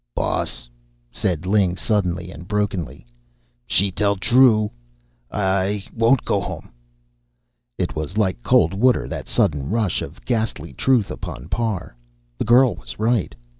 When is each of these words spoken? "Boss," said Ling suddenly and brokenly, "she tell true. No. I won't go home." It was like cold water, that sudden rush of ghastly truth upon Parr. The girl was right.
"Boss," 0.15 0.67
said 1.11 1.45
Ling 1.45 1.75
suddenly 1.77 2.31
and 2.31 2.47
brokenly, 2.47 3.05
"she 3.67 3.91
tell 3.91 4.15
true. 4.15 4.71
No. 5.31 5.37
I 5.37 5.83
won't 5.95 6.25
go 6.25 6.41
home." 6.41 6.71
It 7.77 7.95
was 7.95 8.17
like 8.17 8.41
cold 8.41 8.73
water, 8.73 9.07
that 9.07 9.27
sudden 9.27 9.69
rush 9.69 10.01
of 10.01 10.25
ghastly 10.25 10.73
truth 10.73 11.11
upon 11.11 11.49
Parr. 11.49 11.95
The 12.39 12.45
girl 12.45 12.73
was 12.73 12.97
right. 12.97 13.35